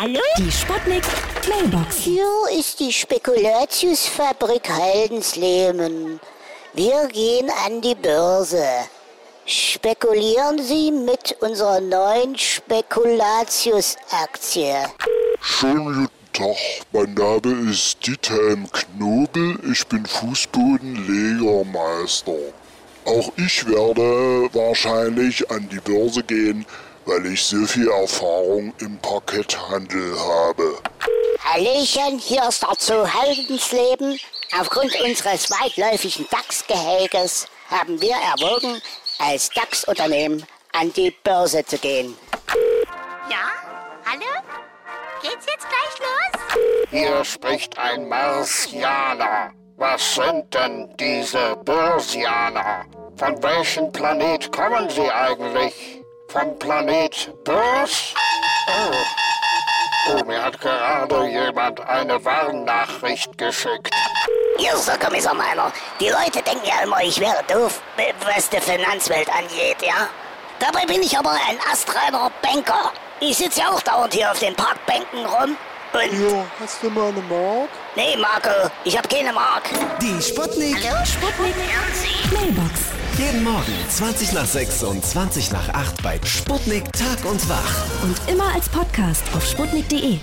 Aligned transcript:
Hallo? 0.00 0.20
Die 0.38 0.50
Sputnik 0.50 1.04
Mailbox. 1.46 1.96
Hier 1.96 2.24
ist 2.58 2.80
die 2.80 2.90
Spekulatiusfabrik 2.90 4.66
Heldensleben. 4.66 6.18
Wir 6.72 7.06
gehen 7.08 7.50
an 7.66 7.82
die 7.82 7.94
Börse. 7.94 8.64
Spekulieren 9.44 10.62
Sie 10.62 10.90
mit 10.90 11.36
unserer 11.40 11.82
neuen 11.82 12.38
Spekulatius-Aktie. 12.38 14.74
Schönen 15.42 15.84
guten 15.84 16.08
Tag, 16.32 16.56
mein 16.92 17.12
Name 17.12 17.70
ist 17.70 18.06
Diethelm 18.06 18.72
Knobel, 18.72 19.58
ich 19.70 19.86
bin 19.86 20.06
Fußbodenlegermeister. 20.06 22.32
Auch 23.04 23.30
ich 23.36 23.68
werde 23.68 24.48
wahrscheinlich 24.54 25.50
an 25.50 25.68
die 25.68 25.80
Börse 25.80 26.22
gehen, 26.22 26.64
weil 27.06 27.26
ich 27.26 27.42
so 27.42 27.64
viel 27.66 27.88
Erfahrung 27.88 28.72
im 28.80 28.98
Parketthandel 28.98 30.18
habe. 30.18 30.78
Hallöchen, 31.42 32.18
hier 32.18 32.48
ist 32.48 32.62
der 32.62 32.74
Zoo 32.78 33.06
Heldensleben. 33.06 34.18
Aufgrund 34.58 34.94
unseres 35.00 35.50
weitläufigen 35.50 36.26
DAX-Gehältes 36.30 37.46
haben 37.70 38.00
wir 38.00 38.14
erwogen, 38.14 38.80
als 39.18 39.50
DAX-Unternehmen 39.50 40.44
an 40.72 40.92
die 40.92 41.10
Börse 41.24 41.64
zu 41.64 41.78
gehen. 41.78 42.16
Ja? 43.28 43.50
Hallo? 44.04 44.26
Geht's 45.22 45.46
jetzt 45.46 45.66
gleich 45.68 45.98
los? 45.98 46.88
Hier 46.90 47.24
spricht 47.24 47.78
ein 47.78 48.08
Marsianer. 48.08 49.52
Was 49.76 50.14
sind 50.14 50.52
denn 50.52 50.94
diese 50.98 51.56
Börsianer? 51.64 52.84
Von 53.16 53.42
welchem 53.42 53.90
Planet 53.92 54.50
kommen 54.52 54.90
sie 54.90 55.10
eigentlich? 55.10 56.02
Vom 56.32 56.56
Planet 56.60 57.32
Börs? 57.42 58.14
Oh. 58.68 60.12
oh, 60.12 60.24
mir 60.24 60.40
hat 60.40 60.60
gerade 60.60 61.26
jemand 61.26 61.80
eine 61.80 62.24
Warnnachricht 62.24 63.36
geschickt. 63.36 63.92
Ist 64.56 64.86
der 64.86 64.96
Kommissar 64.98 65.34
Meiner. 65.34 65.72
Die 65.98 66.08
Leute 66.08 66.40
denken 66.40 66.64
ja 66.64 66.84
immer, 66.84 67.02
ich 67.02 67.18
wäre 67.18 67.42
doof, 67.48 67.80
was 68.24 68.48
die 68.48 68.60
Finanzwelt 68.60 69.28
angeht, 69.28 69.82
ja? 69.82 70.08
Dabei 70.60 70.86
bin 70.86 71.02
ich 71.02 71.18
aber 71.18 71.32
ein 71.32 71.58
astreiner 71.72 72.30
Banker. 72.40 72.92
Ich 73.18 73.36
sitze 73.36 73.60
ja 73.60 73.70
auch 73.70 73.82
dauernd 73.82 74.14
hier 74.14 74.30
auf 74.30 74.38
den 74.38 74.54
Parkbänken 74.54 75.26
rum. 75.26 75.56
Und. 75.92 76.12
Ja, 76.12 76.46
hast 76.60 76.82
du 76.82 76.90
mal 76.90 77.08
eine 77.08 77.20
Mark? 77.22 77.68
Nee, 77.96 78.16
Marco, 78.16 78.70
ich 78.84 78.96
hab 78.96 79.08
keine 79.08 79.32
Mark. 79.32 79.64
Die 80.00 80.22
Sputnik. 80.22 80.76
Hallo? 80.88 81.04
Sputnik 81.04 81.54
Mailbox. 82.32 82.80
Jeden 83.18 83.42
Morgen 83.42 83.74
20 83.88 84.32
nach 84.32 84.46
6 84.46 84.84
und 84.84 85.04
20 85.04 85.50
nach 85.52 85.68
8 85.70 86.02
bei 86.02 86.20
Sputnik 86.24 86.84
Tag 86.92 87.24
und 87.24 87.48
Wach. 87.48 87.84
Und 88.02 88.16
immer 88.28 88.54
als 88.54 88.68
Podcast 88.68 89.24
auf 89.34 89.44
sputnik.de. 89.44 90.18